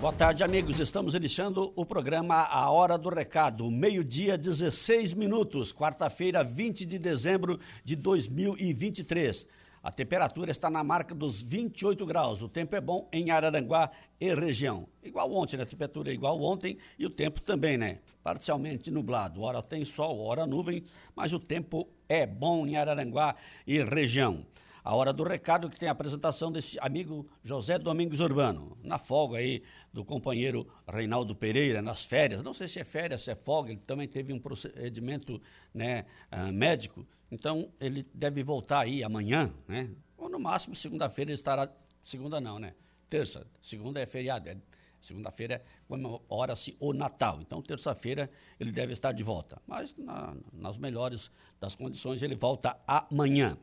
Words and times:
Boa 0.00 0.14
tarde, 0.14 0.42
amigos. 0.42 0.80
Estamos 0.80 1.14
iniciando 1.14 1.74
o 1.76 1.84
programa 1.84 2.34
A 2.44 2.70
Hora 2.70 2.96
do 2.96 3.10
Recado, 3.10 3.70
meio-dia, 3.70 4.38
16 4.38 5.12
minutos, 5.12 5.74
quarta-feira, 5.74 6.42
20 6.42 6.86
de 6.86 6.98
dezembro 6.98 7.60
de 7.84 7.96
2023. 7.96 9.46
A 9.82 9.92
temperatura 9.92 10.50
está 10.50 10.70
na 10.70 10.82
marca 10.82 11.14
dos 11.14 11.42
28 11.42 12.06
graus. 12.06 12.40
O 12.40 12.48
tempo 12.48 12.74
é 12.74 12.80
bom 12.80 13.10
em 13.12 13.30
Araranguá 13.30 13.90
e 14.18 14.34
região. 14.34 14.88
Igual 15.02 15.30
ontem, 15.34 15.58
né? 15.58 15.64
A 15.64 15.66
temperatura 15.66 16.10
é 16.10 16.14
igual 16.14 16.40
ontem 16.40 16.78
e 16.98 17.04
o 17.04 17.10
tempo 17.10 17.38
também, 17.42 17.76
né? 17.76 17.98
Parcialmente 18.22 18.90
nublado. 18.90 19.42
Hora 19.42 19.60
tem 19.60 19.84
sol, 19.84 20.18
hora 20.20 20.46
nuvem, 20.46 20.82
mas 21.14 21.34
o 21.34 21.38
tempo 21.38 21.86
é 22.08 22.26
bom 22.26 22.66
em 22.66 22.74
Araranguá 22.74 23.34
e 23.66 23.82
região. 23.82 24.46
A 24.90 24.94
hora 24.96 25.12
do 25.12 25.22
recado 25.22 25.70
que 25.70 25.78
tem 25.78 25.88
a 25.88 25.92
apresentação 25.92 26.50
desse 26.50 26.76
amigo 26.80 27.24
José 27.44 27.78
Domingos 27.78 28.18
Urbano, 28.18 28.76
na 28.82 28.98
folga 28.98 29.38
aí 29.38 29.62
do 29.92 30.04
companheiro 30.04 30.66
Reinaldo 30.84 31.32
Pereira, 31.32 31.80
nas 31.80 32.04
férias. 32.04 32.42
Não 32.42 32.52
sei 32.52 32.66
se 32.66 32.80
é 32.80 32.84
férias, 32.84 33.22
se 33.22 33.30
é 33.30 33.36
folga, 33.36 33.70
ele 33.70 33.78
também 33.78 34.08
teve 34.08 34.32
um 34.32 34.40
procedimento 34.40 35.40
né, 35.72 36.06
uh, 36.32 36.52
médico, 36.52 37.06
então 37.30 37.70
ele 37.78 38.04
deve 38.12 38.42
voltar 38.42 38.80
aí 38.80 39.04
amanhã, 39.04 39.54
né? 39.68 39.88
Ou 40.18 40.28
no 40.28 40.40
máximo 40.40 40.74
segunda-feira 40.74 41.30
ele 41.30 41.36
estará. 41.36 41.70
Segunda 42.02 42.40
não, 42.40 42.58
né? 42.58 42.74
Terça. 43.06 43.46
Segunda 43.62 44.00
é 44.00 44.06
feriado, 44.06 44.48
é 44.48 44.56
Segunda-feira 45.00 45.62
comemora-se 45.86 46.76
o 46.80 46.92
Natal. 46.92 47.38
Então, 47.40 47.62
terça-feira, 47.62 48.28
ele 48.58 48.72
deve 48.72 48.92
estar 48.92 49.12
de 49.12 49.22
volta. 49.22 49.62
Mas, 49.68 49.96
na, 49.96 50.34
nas 50.52 50.76
melhores 50.76 51.30
das 51.60 51.76
condições, 51.76 52.22
ele 52.22 52.34
volta 52.34 52.76
amanhã. 52.86 53.56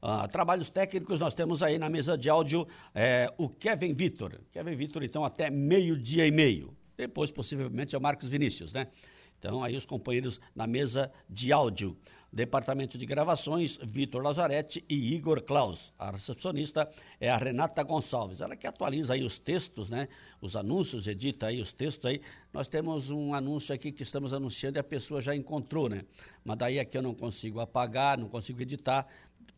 Uh, 0.00 0.28
trabalhos 0.28 0.70
técnicos, 0.70 1.18
nós 1.18 1.34
temos 1.34 1.62
aí 1.62 1.76
na 1.78 1.88
mesa 1.88 2.16
de 2.16 2.30
áudio 2.30 2.66
é, 2.94 3.32
o 3.36 3.48
Kevin 3.48 3.92
Vitor. 3.92 4.40
Kevin 4.52 4.76
Vitor, 4.76 5.02
então, 5.02 5.24
até 5.24 5.50
meio-dia 5.50 6.26
e 6.26 6.30
meio. 6.30 6.76
Depois, 6.96 7.30
possivelmente, 7.30 7.94
é 7.94 7.98
o 7.98 8.00
Marcos 8.00 8.28
Vinícius, 8.28 8.72
né? 8.72 8.86
Então, 9.38 9.62
aí 9.62 9.76
os 9.76 9.86
companheiros 9.86 10.40
na 10.54 10.66
mesa 10.66 11.10
de 11.28 11.52
áudio. 11.52 11.96
Departamento 12.30 12.98
de 12.98 13.06
Gravações, 13.06 13.78
Vitor 13.82 14.22
Lazarete 14.22 14.84
e 14.88 15.14
Igor 15.14 15.40
Klaus. 15.42 15.94
A 15.98 16.10
recepcionista 16.10 16.88
é 17.18 17.30
a 17.30 17.36
Renata 17.36 17.82
Gonçalves. 17.82 18.40
Ela 18.40 18.54
que 18.54 18.66
atualiza 18.66 19.14
aí 19.14 19.24
os 19.24 19.38
textos, 19.38 19.88
né? 19.88 20.08
Os 20.40 20.54
anúncios, 20.54 21.06
edita 21.06 21.46
aí 21.46 21.60
os 21.60 21.72
textos 21.72 22.04
aí. 22.04 22.20
Nós 22.52 22.68
temos 22.68 23.10
um 23.10 23.32
anúncio 23.32 23.74
aqui 23.74 23.90
que 23.90 24.02
estamos 24.02 24.34
anunciando 24.34 24.78
e 24.78 24.80
a 24.80 24.84
pessoa 24.84 25.22
já 25.22 25.34
encontrou, 25.34 25.88
né? 25.88 26.04
Mas 26.44 26.58
daí 26.58 26.78
aqui 26.78 26.98
eu 26.98 27.02
não 27.02 27.14
consigo 27.14 27.60
apagar, 27.60 28.18
não 28.18 28.28
consigo 28.28 28.60
editar. 28.60 29.06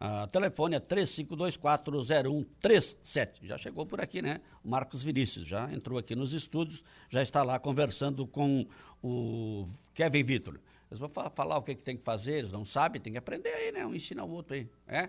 Uh, 0.00 0.26
telefone 0.26 0.74
é 0.74 0.80
35240137. 0.80 3.44
Já 3.44 3.56
chegou 3.56 3.86
por 3.86 4.00
aqui, 4.00 4.20
né? 4.20 4.40
Marcos 4.62 5.02
Vinícius 5.04 5.46
já 5.46 5.72
entrou 5.72 5.96
aqui 5.98 6.16
nos 6.16 6.32
estúdios, 6.32 6.82
já 7.08 7.22
está 7.22 7.44
lá 7.44 7.58
conversando 7.58 8.26
com 8.26 8.66
o 9.02 9.66
Kevin 9.94 10.24
Vitor. 10.24 10.60
Eles 10.90 10.98
vão 10.98 11.08
falar 11.08 11.56
o 11.56 11.62
que, 11.62 11.74
que 11.74 11.82
tem 11.82 11.96
que 11.96 12.04
fazer, 12.04 12.38
eles 12.38 12.52
não 12.52 12.62
sabem, 12.64 13.00
tem 13.00 13.12
que 13.12 13.18
aprender 13.18 13.48
aí, 13.48 13.72
né? 13.72 13.86
Um 13.86 13.94
ensina 13.94 14.22
o 14.24 14.30
outro 14.30 14.54
aí, 14.54 14.68
é? 14.86 15.08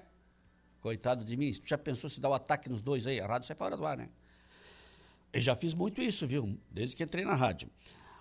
Coitado 0.85 1.25
de 1.25 1.35
mim. 1.35 1.51
Já 1.66 1.79
pensou 1.79 2.07
se 2.07 2.22
dá 2.22 2.29
o 2.29 2.31
um 2.31 2.35
ataque 2.35 2.69
nos 2.69 2.79
dois 2.79 3.07
aí? 3.07 3.19
A 3.19 3.25
rádio 3.25 3.47
sai 3.47 3.56
fora 3.56 3.75
do 3.75 3.84
ar, 3.88 3.97
né? 3.97 4.07
Eu 5.34 5.41
já 5.41 5.56
fiz 5.56 5.73
muito 5.73 6.00
isso, 6.00 6.28
viu? 6.28 6.56
Desde 6.69 6.96
que 6.96 7.03
entrei 7.03 7.25
na 7.25 7.34
rádio. 7.34 7.68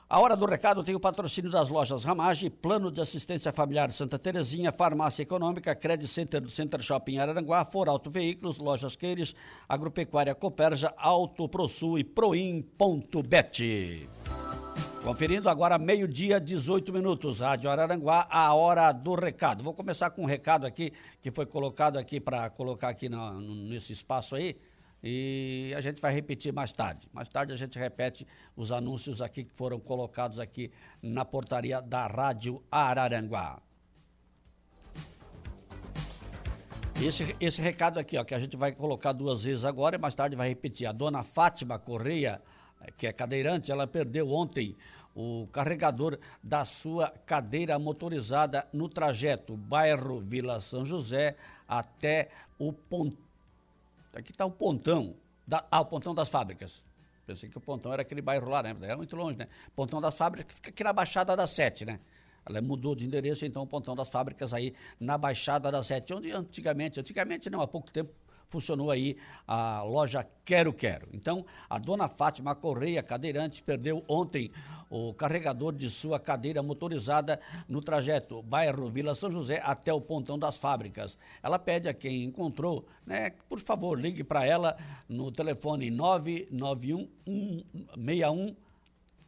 A 0.09 0.19
hora 0.19 0.35
do 0.35 0.47
recado 0.47 0.83
tem 0.83 0.95
o 0.95 0.99
patrocínio 0.99 1.51
das 1.51 1.69
lojas 1.69 2.05
Ramage, 2.05 2.49
Plano 2.49 2.91
de 2.91 3.03
Assistência 3.03 3.53
Familiar 3.53 3.93
Santa 3.93 4.19
Terezinha, 4.19 4.73
Farmácia 4.73 5.23
Econômica, 5.23 5.75
Credit 5.75 6.09
Center 6.09 6.41
do 6.41 6.49
Center 6.49 6.81
Shopping 6.81 7.19
Araranguá, 7.19 7.67
For 7.67 7.87
Auto 7.87 8.11
Veículos, 8.11 8.57
Lojas 8.57 8.97
Queires, 8.97 9.35
Agropecuária 9.69 10.35
Coperja, 10.35 10.95
Auto 10.97 11.47
ProSul 11.47 11.99
e 11.99 12.05
Proim.bet. 12.05 14.09
Conferindo 15.05 15.51
agora 15.51 15.77
meio-dia, 15.77 16.41
18 16.41 16.91
minutos, 16.91 17.41
Rádio 17.41 17.69
Araranguá, 17.69 18.27
a 18.31 18.55
hora 18.55 18.91
do 18.91 19.15
recado. 19.15 19.63
Vou 19.63 19.75
começar 19.75 20.09
com 20.09 20.23
um 20.23 20.25
recado 20.25 20.65
aqui 20.65 20.95
que 21.21 21.31
foi 21.31 21.45
colocado 21.45 21.99
aqui 21.99 22.19
para 22.19 22.49
colocar 22.49 22.89
aqui 22.89 23.07
no, 23.07 23.39
nesse 23.39 23.93
espaço 23.93 24.35
aí. 24.35 24.57
E 25.03 25.75
a 25.77 25.83
gente 25.83 26.01
vai 26.01 26.11
repetir 26.11 26.55
mais 26.55 26.73
tarde. 26.73 27.07
Mais 27.13 27.29
tarde 27.29 27.53
a 27.53 27.57
gente 27.57 27.79
repete 27.79 28.27
os 28.57 28.73
anúncios 28.73 29.21
aqui 29.21 29.45
que 29.45 29.53
foram 29.53 29.79
colocados 29.79 30.39
aqui 30.39 30.73
na 31.03 31.23
portaria 31.23 31.83
da 31.83 32.07
Rádio 32.07 32.65
Araranguá. 32.73 33.61
Esse, 37.03 37.37
esse 37.39 37.61
recado 37.61 37.99
aqui, 37.99 38.17
ó, 38.17 38.25
que 38.25 38.35
a 38.35 38.39
gente 38.39 38.57
vai 38.57 38.73
colocar 38.73 39.13
duas 39.13 39.45
vezes 39.45 39.67
agora, 39.67 39.97
e 39.97 39.99
mais 39.99 40.15
tarde 40.15 40.35
vai 40.35 40.49
repetir. 40.49 40.87
A 40.87 40.93
dona 40.93 41.23
Fátima 41.23 41.79
Correia 41.79 42.41
que 42.97 43.07
é 43.07 43.13
cadeirante, 43.13 43.71
ela 43.71 43.87
perdeu 43.87 44.31
ontem 44.31 44.77
o 45.15 45.47
carregador 45.53 46.19
da 46.43 46.65
sua 46.65 47.09
cadeira 47.25 47.79
motorizada 47.79 48.67
no 48.73 48.89
trajeto 48.89 49.57
bairro 49.57 50.21
Vila 50.21 50.61
São 50.61 50.85
José 50.85 51.37
até 51.69 52.31
o 52.59 52.73
pontão. 52.73 53.23
Aqui 54.15 54.33
está 54.33 54.45
o 54.45 54.51
pontão, 54.51 55.15
da, 55.47 55.65
ah, 55.71 55.81
o 55.81 55.87
pontão 55.87 56.15
das 56.15 56.29
fábricas. 56.29 56.83
Pensei 57.27 57.49
que 57.49 57.57
o 57.57 57.61
pontão 57.61 57.93
era 57.93 58.03
aquele 58.03 58.21
bairro 58.21 58.49
lá, 58.49 58.63
né? 58.63 58.77
Era 58.83 58.97
muito 58.97 59.17
longe, 59.17 59.39
né? 59.39 59.49
Pontão 59.75 60.01
das 60.01 60.17
fábricas 60.17 60.55
fica 60.57 60.71
aqui 60.71 60.85
na 60.85 60.93
Baixada 60.93 61.37
da 61.37 61.47
Sete, 61.47 61.85
né? 61.85 61.99
Ela 62.47 62.61
mudou 62.61 62.95
de 62.95 63.07
endereço, 63.07 63.47
então 63.47 63.63
o 63.63 63.67
pontão 63.67 63.97
das 63.97 64.11
fábricas 64.11 64.53
aí 64.53 64.75
na 65.01 65.17
Baixada 65.17 65.73
da 65.73 65.83
Sete, 65.83 66.13
onde 66.13 66.31
antigamente, 66.31 67.01
antigamente 67.01 67.49
não, 67.49 67.63
há 67.63 67.67
pouco 67.67 67.91
tempo, 67.91 68.13
funcionou 68.49 68.91
aí 68.91 69.17
a 69.47 69.83
loja 69.83 70.27
Quero 70.45 70.73
Quero. 70.73 71.09
Então, 71.13 71.45
a 71.69 71.79
dona 71.79 72.09
Fátima 72.09 72.55
Correia, 72.55 73.03
cadeirante, 73.03 73.63
perdeu 73.63 74.05
ontem 74.09 74.51
o 74.91 75.13
carregador 75.15 75.73
de 75.73 75.91
sua 75.91 76.21
cadeira 76.21 76.63
motorizada 76.63 77.41
no 77.69 77.81
trajeto 77.81 78.43
bairro 78.43 78.89
Vila 78.89 79.15
São 79.15 79.31
José 79.31 79.61
até 79.65 79.93
o 79.93 80.01
pontão 80.01 80.39
das 80.39 80.57
fábricas. 80.57 81.19
Ela 81.43 81.59
pede 81.59 81.89
a 81.89 81.95
quem 81.95 82.25
encontrou, 82.25 82.87
né, 83.05 83.31
por 83.49 83.59
favor, 83.59 83.99
ligue 83.99 84.23
para 84.23 84.47
ela 84.47 84.77
no 85.09 85.33
telefone 85.33 85.91
991 85.91 87.09
161 87.95 88.55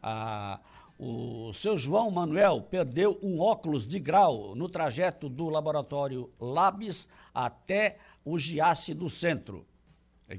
Ah, 0.01 0.61
o 0.99 1.53
seu 1.53 1.79
João 1.79 2.11
Manuel 2.11 2.61
perdeu 2.61 3.17
um 3.23 3.39
óculos 3.41 3.87
de 3.87 4.01
grau 4.01 4.57
no 4.57 4.69
trajeto 4.69 5.29
do 5.29 5.49
laboratório 5.49 6.29
Labs 6.41 7.09
até 7.33 7.99
o 8.25 8.37
Giasse 8.39 8.93
do 8.93 9.09
Centro. 9.09 9.65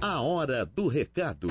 A 0.00 0.22
hora 0.22 0.64
do 0.64 0.86
recado. 0.86 1.48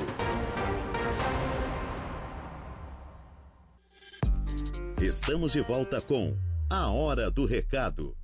Estamos 4.99 5.51
de 5.51 5.61
volta 5.61 6.01
com 6.01 6.35
A 6.71 6.89
Hora 6.89 7.29
do 7.29 7.45
Recado. 7.45 8.17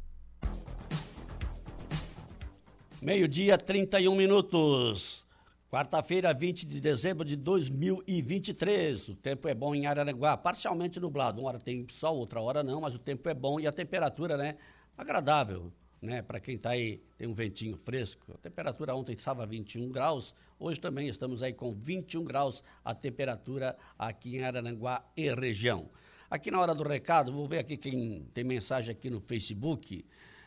Meio-dia, 2.99 3.55
31 3.55 4.15
minutos. 4.15 5.23
Quarta-feira, 5.69 6.33
20 6.33 6.65
de 6.65 6.81
dezembro 6.81 7.23
de 7.23 7.35
2023. 7.35 9.09
O 9.09 9.15
tempo 9.15 9.47
é 9.47 9.53
bom 9.53 9.75
em 9.75 9.85
Araranguá, 9.85 10.35
parcialmente 10.35 10.99
nublado. 10.99 11.41
Uma 11.41 11.49
hora 11.49 11.59
tem 11.59 11.85
sol, 11.91 12.17
outra 12.17 12.41
hora 12.41 12.63
não, 12.63 12.81
mas 12.81 12.95
o 12.95 12.99
tempo 12.99 13.29
é 13.29 13.35
bom 13.35 13.59
e 13.59 13.67
a 13.67 13.71
temperatura, 13.71 14.35
né? 14.35 14.55
Agradável 14.97 15.71
né? 16.03 16.21
Para 16.21 16.39
quem 16.39 16.55
está 16.55 16.71
aí, 16.71 17.01
tem 17.17 17.27
um 17.27 17.33
ventinho 17.33 17.77
fresco. 17.77 18.33
A 18.33 18.37
temperatura 18.37 18.93
ontem 18.93 19.13
estava 19.13 19.45
21 19.45 19.89
graus, 19.89 20.35
hoje 20.59 20.79
também 20.79 21.07
estamos 21.07 21.41
aí 21.41 21.53
com 21.53 21.73
21 21.73 22.23
graus 22.25 22.61
a 22.83 22.93
temperatura 22.93 23.77
aqui 23.97 24.35
em 24.35 24.43
Arananguá 24.43 25.03
e 25.15 25.33
região. 25.33 25.89
Aqui 26.29 26.51
na 26.51 26.59
hora 26.59 26.75
do 26.75 26.83
recado, 26.83 27.31
vou 27.31 27.47
ver 27.47 27.59
aqui 27.59 27.77
quem 27.77 28.25
tem 28.33 28.43
mensagem 28.43 28.91
aqui 28.91 29.09
no 29.09 29.21
Facebook. 29.21 30.03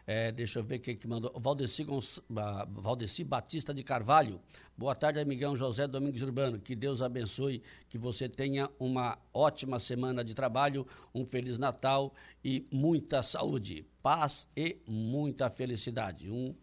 É, 0.09 0.31
deixa 0.31 0.61
eu 0.61 0.63
ver 0.63 0.79
quem 0.79 0.95
que 0.97 1.09
mandou. 1.09 1.33
Valdeci, 1.37 1.83
Gonç... 1.83 2.21
Valdeci 2.69 3.25
Batista 3.25 3.75
de 3.75 3.83
Carvalho. 3.83 4.41
Boa 4.79 4.95
tarde, 4.95 5.19
amigão 5.19 5.57
José 5.57 5.89
Domingos 5.89 6.23
Urbano. 6.23 6.61
Que 6.61 6.77
Deus 6.77 7.03
abençoe, 7.03 7.61
que 7.89 7.99
você 7.99 8.29
tenha 8.29 8.71
uma 8.79 9.19
ótima 9.35 9.81
semana 9.81 10.23
de 10.23 10.33
trabalho, 10.33 10.87
um 11.13 11.27
Feliz 11.27 11.59
Natal 11.59 12.15
e 12.45 12.65
muita 12.71 13.21
saúde, 13.25 13.85
paz 14.01 14.47
e 14.57 14.79
muita 14.87 15.51
felicidade. 15.51 16.31
Um 16.31 16.55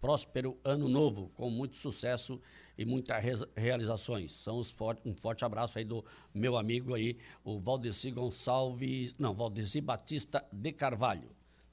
próspero 0.00 0.58
ano 0.64 0.88
novo, 0.88 1.30
com 1.36 1.48
muito 1.48 1.76
sucesso 1.76 2.40
e 2.76 2.84
muitas 2.84 3.22
realizações. 3.54 4.32
São 4.32 4.60
forte, 4.64 5.08
um 5.08 5.14
forte 5.14 5.44
abraço 5.44 5.78
aí 5.78 5.84
do 5.84 6.04
meu 6.34 6.56
amigo 6.56 6.94
aí, 6.94 7.16
o 7.44 7.60
Valdeci 7.60 8.10
Gonçalves, 8.10 9.14
não, 9.16 9.32
Valdeci 9.32 9.80
Batista 9.80 10.44
de 10.52 10.72
Carvalho. 10.72 11.30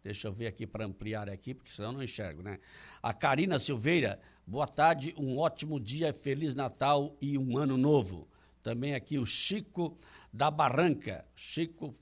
Deixa 0.09 0.27
eu 0.27 0.33
ver 0.33 0.47
aqui 0.47 0.65
para 0.65 0.83
ampliar 0.83 1.29
aqui, 1.29 1.53
porque 1.53 1.71
senão 1.71 1.91
não 1.91 2.01
enxergo, 2.01 2.41
né? 2.41 2.57
A 2.99 3.13
Karina 3.13 3.59
Silveira, 3.59 4.19
boa 4.43 4.65
tarde, 4.65 5.13
um 5.15 5.37
ótimo 5.37 5.79
dia, 5.79 6.11
Feliz 6.11 6.55
Natal 6.55 7.15
e 7.21 7.37
um 7.37 7.59
ano 7.59 7.77
novo. 7.77 8.27
Também 8.63 8.95
aqui 8.95 9.19
o 9.19 9.25
Chico 9.27 9.95
da 10.33 10.49
Barranca. 10.49 11.23
Chico 11.35 11.93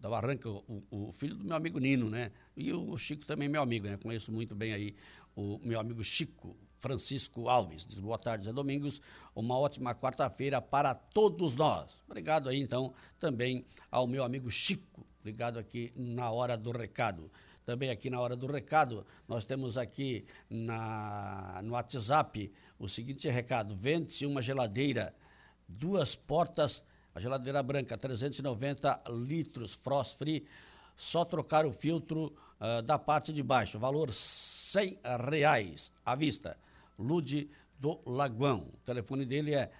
da 0.00 0.10
Barranca, 0.10 0.50
o, 0.50 0.82
o, 0.90 1.12
filho 1.12 1.36
do 1.36 1.44
meu 1.44 1.54
amigo 1.54 1.78
Nino, 1.78 2.10
né? 2.10 2.32
E 2.56 2.72
o 2.72 2.98
Chico 2.98 3.24
também 3.24 3.46
é 3.46 3.48
meu 3.48 3.62
amigo, 3.62 3.86
né? 3.86 3.96
Conheço 3.98 4.32
muito 4.32 4.52
bem 4.52 4.72
aí 4.72 4.92
o 5.36 5.60
meu 5.62 5.78
amigo 5.78 6.02
Chico 6.02 6.56
Francisco 6.84 7.48
Alves. 7.48 7.86
Diz 7.86 7.98
boa 7.98 8.18
tarde, 8.18 8.44
Zé 8.44 8.52
Domingos. 8.52 9.00
Uma 9.34 9.58
ótima 9.58 9.94
quarta-feira 9.94 10.60
para 10.60 10.94
todos 10.94 11.56
nós. 11.56 11.96
Obrigado 12.06 12.46
aí, 12.46 12.60
então, 12.60 12.92
também 13.18 13.64
ao 13.90 14.06
meu 14.06 14.22
amigo 14.22 14.50
Chico 14.50 15.02
ligado 15.24 15.58
aqui 15.58 15.90
na 15.96 16.30
hora 16.30 16.58
do 16.58 16.70
recado. 16.70 17.30
Também 17.64 17.88
aqui 17.88 18.10
na 18.10 18.20
hora 18.20 18.36
do 18.36 18.46
recado, 18.46 19.06
nós 19.26 19.46
temos 19.46 19.78
aqui 19.78 20.26
na, 20.50 21.62
no 21.64 21.72
WhatsApp 21.72 22.52
o 22.78 22.86
seguinte 22.86 23.30
recado: 23.30 23.74
vende-se 23.74 24.26
uma 24.26 24.42
geladeira, 24.42 25.14
duas 25.66 26.14
portas, 26.14 26.84
a 27.14 27.18
geladeira 27.18 27.62
branca, 27.62 27.96
390 27.96 29.04
litros, 29.08 29.72
frost 29.72 30.18
free, 30.18 30.46
só 30.94 31.24
trocar 31.24 31.64
o 31.64 31.72
filtro 31.72 32.36
uh, 32.60 32.82
da 32.82 32.98
parte 32.98 33.32
de 33.32 33.42
baixo, 33.42 33.78
valor 33.78 34.12
100 34.12 34.98
reais 35.30 35.90
à 36.04 36.14
vista. 36.14 36.58
Lude 36.98 37.48
do 37.78 38.00
Lagoão. 38.06 38.68
O 38.72 38.76
telefone 38.84 39.24
dele 39.24 39.54
é 39.54 39.70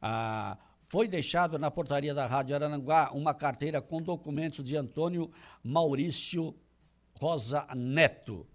Ah, 0.00 0.58
foi 0.88 1.08
deixado 1.08 1.58
na 1.58 1.70
portaria 1.70 2.14
da 2.14 2.26
Rádio 2.26 2.54
Arananguá 2.54 3.10
uma 3.12 3.34
carteira 3.34 3.80
com 3.80 4.02
documentos 4.02 4.62
de 4.62 4.76
Antônio 4.76 5.30
Maurício 5.62 6.54
Rosa 7.18 7.66
Neto. 7.74 8.46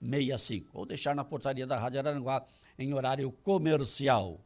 65 0.00 0.70
ou 0.72 0.86
deixar 0.86 1.14
na 1.14 1.24
portaria 1.24 1.66
da 1.66 1.78
Rádio 1.78 2.00
Aranguá 2.00 2.44
em 2.78 2.92
horário 2.92 3.30
comercial. 3.30 4.40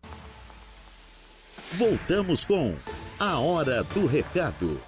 Voltamos 1.74 2.44
com 2.44 2.74
a 3.20 3.38
hora 3.38 3.84
do 3.84 4.04
recado. 4.04 4.80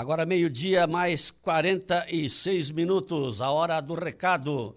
Agora 0.00 0.24
meio-dia, 0.24 0.86
mais 0.86 1.30
46 1.30 2.70
minutos, 2.70 3.42
a 3.42 3.50
hora 3.50 3.78
do 3.82 3.92
recado. 3.92 4.74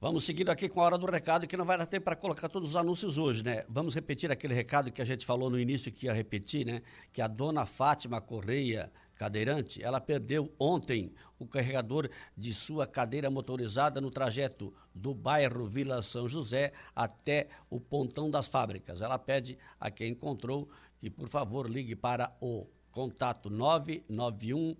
Vamos 0.00 0.24
seguindo 0.24 0.50
aqui 0.50 0.68
com 0.68 0.80
a 0.80 0.84
hora 0.84 0.98
do 0.98 1.06
recado, 1.06 1.46
que 1.46 1.56
não 1.56 1.64
vai 1.64 1.78
dar 1.78 1.86
tempo 1.86 2.06
para 2.06 2.16
colocar 2.16 2.48
todos 2.48 2.70
os 2.70 2.74
anúncios 2.74 3.16
hoje, 3.16 3.44
né? 3.44 3.64
Vamos 3.68 3.94
repetir 3.94 4.28
aquele 4.32 4.52
recado 4.52 4.90
que 4.90 5.00
a 5.00 5.04
gente 5.04 5.24
falou 5.24 5.48
no 5.48 5.60
início 5.60 5.92
que 5.92 6.06
ia 6.06 6.12
repetir, 6.12 6.66
né? 6.66 6.82
Que 7.12 7.22
a 7.22 7.28
dona 7.28 7.64
Fátima 7.64 8.20
Correia, 8.20 8.90
cadeirante, 9.14 9.80
ela 9.80 10.00
perdeu 10.00 10.52
ontem 10.58 11.12
o 11.38 11.46
carregador 11.46 12.10
de 12.36 12.52
sua 12.52 12.88
cadeira 12.88 13.30
motorizada 13.30 14.00
no 14.00 14.10
trajeto 14.10 14.74
do 14.92 15.14
bairro 15.14 15.66
Vila 15.66 16.02
São 16.02 16.28
José 16.28 16.72
até 16.96 17.46
o 17.70 17.78
pontão 17.78 18.28
das 18.28 18.48
fábricas. 18.48 19.02
Ela 19.02 19.20
pede 19.20 19.56
a 19.78 19.88
quem 19.88 20.10
encontrou 20.10 20.68
que, 20.98 21.08
por 21.08 21.28
favor, 21.28 21.70
ligue 21.70 21.94
para 21.94 22.36
o 22.40 22.66
Contato 22.90 23.48
991 23.48 24.76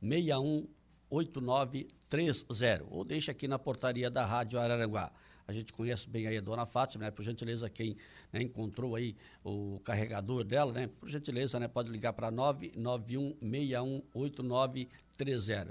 61 0.00 0.66
8930 1.10 2.86
ou 2.88 3.04
deixa 3.04 3.32
aqui 3.32 3.48
na 3.48 3.58
portaria 3.58 4.10
da 4.10 4.24
Rádio 4.24 4.58
Araranguá. 4.58 5.12
a 5.46 5.52
gente 5.52 5.70
conhece 5.72 6.08
bem 6.08 6.26
aí 6.28 6.38
a 6.38 6.40
dona 6.40 6.64
Fátima, 6.64 7.04
né? 7.04 7.10
Por 7.10 7.24
gentileza, 7.24 7.68
quem 7.68 7.96
né, 8.32 8.40
encontrou 8.40 8.94
aí 8.94 9.16
o 9.44 9.80
carregador 9.82 10.44
dela, 10.44 10.72
né? 10.72 10.86
Por 10.86 11.08
gentileza, 11.08 11.58
né? 11.58 11.66
Pode 11.66 11.90
ligar 11.90 12.12
para 12.12 12.30
991618930. 12.30 14.88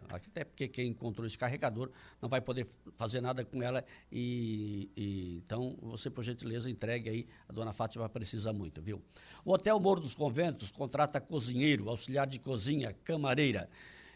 Até 0.09 0.43
porque 0.43 0.67
quem 0.67 0.89
encontrou 0.89 1.25
esse 1.25 1.37
carregador 1.37 1.89
não 2.21 2.27
vai 2.29 2.41
poder 2.41 2.67
fazer 2.95 3.21
nada 3.21 3.45
com 3.45 3.63
ela 3.63 3.83
e, 4.11 4.89
e 4.95 5.41
então 5.45 5.75
você, 5.81 6.09
por 6.09 6.23
gentileza, 6.23 6.69
entregue 6.69 7.09
aí. 7.09 7.27
A 7.47 7.53
dona 7.53 7.71
Fátima 7.73 8.09
precisa 8.09 8.53
muito, 8.53 8.81
viu? 8.81 9.01
O 9.43 9.53
Hotel 9.53 9.79
Morro 9.79 10.01
dos 10.01 10.13
Conventos 10.13 10.69
contrata 10.71 11.19
cozinheiro, 11.21 11.89
auxiliar 11.89 12.27
de 12.27 12.37
cozinha, 12.39 12.93
camareira. 13.03 13.67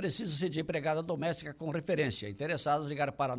Precisa-se 0.00 0.48
de 0.48 0.60
empregada 0.60 1.02
doméstica 1.02 1.52
com 1.52 1.68
referência. 1.68 2.26
Interessados, 2.26 2.88
ligar 2.88 3.12
para 3.12 3.36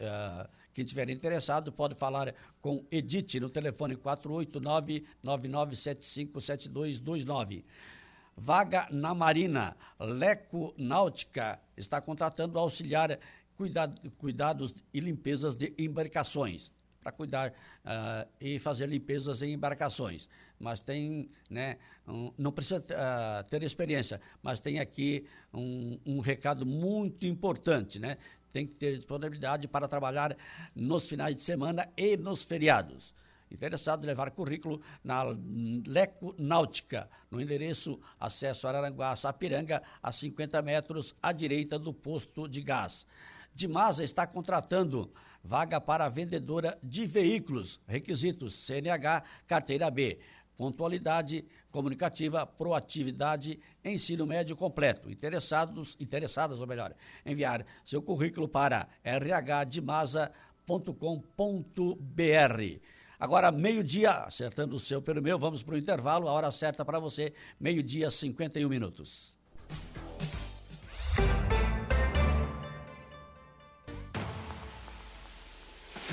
ah, 0.00 0.50
quem 0.74 0.84
estiver 0.84 1.08
interessado 1.10 1.70
pode 1.70 1.94
falar 1.94 2.34
com 2.60 2.84
Edith 2.90 3.38
no 3.38 3.48
telefone 3.48 3.96
489-9975-7229. 5.22 7.62
Vaga 8.36 8.88
na 8.90 9.14
Marina, 9.14 9.76
Leco 10.00 10.74
Náutica 10.76 11.60
está 11.76 12.00
contratando 12.00 12.58
auxiliar 12.58 13.16
cuidado, 13.56 14.10
cuidados 14.18 14.74
e 14.92 14.98
limpezas 14.98 15.54
de 15.54 15.72
embarcações 15.78 16.76
para 17.00 17.12
cuidar 17.12 17.50
uh, 17.50 18.28
e 18.40 18.58
fazer 18.58 18.86
limpezas 18.88 19.42
em 19.42 19.52
embarcações. 19.52 20.28
Mas 20.58 20.80
tem, 20.80 21.30
né, 21.48 21.76
um, 22.06 22.32
não 22.36 22.52
precisa 22.52 22.80
uh, 22.80 23.48
ter 23.48 23.62
experiência, 23.62 24.20
mas 24.42 24.58
tem 24.58 24.78
aqui 24.78 25.26
um, 25.52 25.98
um, 26.04 26.20
recado 26.20 26.66
muito 26.66 27.26
importante, 27.26 27.98
né? 27.98 28.16
Tem 28.50 28.66
que 28.66 28.74
ter 28.74 28.96
disponibilidade 28.96 29.68
para 29.68 29.86
trabalhar 29.86 30.36
nos 30.74 31.08
finais 31.08 31.36
de 31.36 31.42
semana 31.42 31.88
e 31.96 32.16
nos 32.16 32.44
feriados. 32.44 33.14
Interessado 33.50 34.04
em 34.04 34.06
levar 34.06 34.30
currículo 34.30 34.80
na 35.02 35.22
Leco 35.86 36.34
Náutica, 36.38 37.08
no 37.30 37.40
endereço 37.40 38.00
acesso 38.18 38.66
Araranguá, 38.66 39.14
Sapiranga, 39.16 39.82
a 40.02 40.12
50 40.12 40.60
metros 40.62 41.14
à 41.22 41.32
direita 41.32 41.78
do 41.78 41.92
posto 41.92 42.48
de 42.48 42.60
gás. 42.62 43.06
Dimasa 43.54 44.04
está 44.04 44.26
contratando 44.26 45.10
vaga 45.48 45.80
para 45.80 46.10
vendedora 46.10 46.78
de 46.82 47.06
veículos. 47.06 47.80
Requisitos: 47.88 48.52
CNH, 48.66 49.22
carteira 49.46 49.90
B. 49.90 50.18
Pontualidade 50.58 51.46
comunicativa, 51.70 52.44
proatividade, 52.44 53.58
ensino 53.82 54.26
médio 54.26 54.54
completo. 54.56 55.10
Interessados, 55.10 55.96
interessadas, 55.98 56.60
ou 56.60 56.66
melhor, 56.66 56.94
enviar 57.24 57.64
seu 57.84 58.02
currículo 58.02 58.48
para 58.48 58.88
rhdimasa.com.br. 59.04 60.28
Agora, 63.20 63.50
meio-dia, 63.50 64.10
acertando 64.10 64.76
o 64.76 64.80
seu 64.80 65.00
pelo 65.00 65.22
meu, 65.22 65.38
vamos 65.38 65.62
para 65.62 65.76
o 65.76 65.78
intervalo, 65.78 66.28
a 66.28 66.32
hora 66.32 66.52
certa 66.52 66.84
para 66.84 66.98
você, 66.98 67.32
meio-dia, 67.58 68.10
51 68.10 68.68
minutos. 68.68 69.37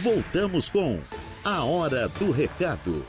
Voltamos 0.03 0.67
com 0.67 1.01
A 1.45 1.63
Hora 1.63 2.09
do 2.09 2.29
Recado. 2.29 3.05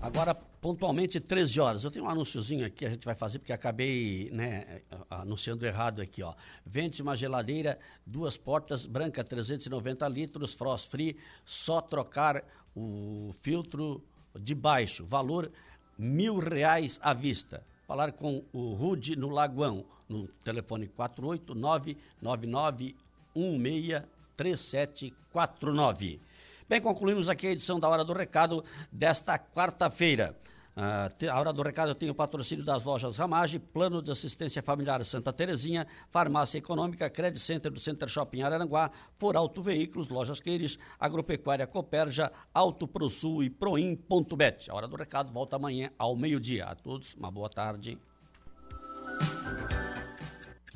Agora, 0.00 0.34
pontualmente, 0.34 1.20
13 1.20 1.60
horas. 1.60 1.84
Eu 1.84 1.90
tenho 1.90 2.06
um 2.06 2.08
anúnciozinho 2.08 2.64
aqui, 2.64 2.86
a 2.86 2.90
gente 2.90 3.04
vai 3.04 3.14
fazer, 3.14 3.38
porque 3.38 3.52
acabei 3.52 4.30
né, 4.32 4.80
anunciando 5.10 5.66
errado 5.66 6.00
aqui. 6.00 6.22
ó. 6.22 6.32
Vende 6.64 7.02
uma 7.02 7.14
geladeira, 7.14 7.78
duas 8.06 8.38
portas, 8.38 8.86
branca, 8.86 9.22
390 9.22 10.08
litros, 10.08 10.54
frost 10.54 10.90
free, 10.90 11.18
só 11.44 11.82
trocar 11.82 12.42
o 12.74 13.30
filtro 13.40 14.02
de 14.40 14.54
baixo. 14.54 15.04
Valor 15.04 15.52
mil 15.98 16.38
reais 16.38 16.98
à 17.02 17.12
vista. 17.12 17.62
Falar 17.86 18.12
com 18.12 18.42
o 18.54 18.72
Rude 18.72 19.16
no 19.16 19.28
Lagoão, 19.28 19.84
no 20.08 20.28
telefone 20.42 20.88
489 20.88 21.98
9916 22.22 24.17
3749. 24.38 26.20
Bem, 26.68 26.80
concluímos 26.80 27.28
aqui 27.28 27.48
a 27.48 27.50
edição 27.50 27.80
da 27.80 27.88
Hora 27.88 28.04
do 28.04 28.12
Recado 28.12 28.64
desta 28.92 29.36
quarta-feira. 29.38 30.36
Uh, 30.76 31.28
a 31.28 31.40
Hora 31.40 31.52
do 31.52 31.60
Recado 31.60 31.92
tem 31.92 32.08
o 32.08 32.14
patrocínio 32.14 32.64
das 32.64 32.84
lojas 32.84 33.16
Ramage, 33.16 33.58
Plano 33.58 34.00
de 34.00 34.12
Assistência 34.12 34.62
Familiar 34.62 35.04
Santa 35.04 35.32
Terezinha, 35.32 35.88
Farmácia 36.08 36.56
Econômica, 36.58 37.10
Credit 37.10 37.42
Center 37.42 37.72
do 37.72 37.80
Center 37.80 38.08
Shopping 38.08 38.42
Araranguá, 38.42 38.92
For 39.16 39.36
Auto 39.36 39.60
Veículos, 39.60 40.08
Lojas 40.08 40.38
Queires, 40.38 40.78
Agropecuária 41.00 41.66
Coperja, 41.66 42.30
Auto 42.54 42.86
ProSul 42.86 43.42
e 43.42 43.50
Proim.bet. 43.50 44.70
A 44.70 44.74
Hora 44.74 44.86
do 44.86 44.94
Recado 44.94 45.32
volta 45.32 45.56
amanhã 45.56 45.90
ao 45.98 46.14
meio-dia. 46.14 46.66
A 46.66 46.76
todos, 46.76 47.14
uma 47.14 47.30
boa 47.30 47.48
tarde. 47.48 47.98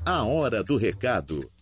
A 0.05 0.25
Hora 0.25 0.65
do 0.65 0.77
Recado 0.77 1.39